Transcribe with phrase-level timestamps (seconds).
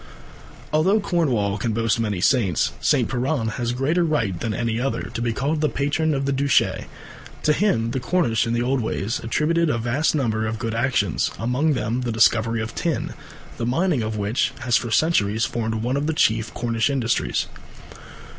[0.73, 3.07] Although Cornwall can boast many saints, St.
[3.07, 6.85] Piran has greater right than any other to be called the patron of the Duchy.
[7.43, 11.29] To him the Cornish in the old days attributed a vast number of good actions,
[11.37, 13.13] among them the discovery of tin,
[13.57, 17.45] the mining of which has for centuries formed one of the chief Cornish industries.